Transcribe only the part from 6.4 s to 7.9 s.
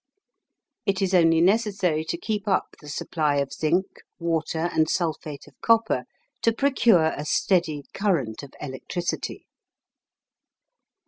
to procure a steady